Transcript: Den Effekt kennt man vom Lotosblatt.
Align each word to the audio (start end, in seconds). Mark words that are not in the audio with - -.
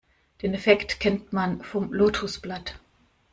Den 0.41 0.55
Effekt 0.55 0.99
kennt 0.99 1.31
man 1.31 1.63
vom 1.63 1.93
Lotosblatt. 1.93 2.79